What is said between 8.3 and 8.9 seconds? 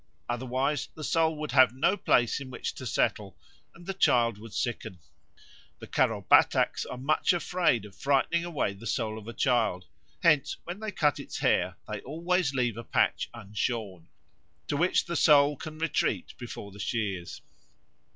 away the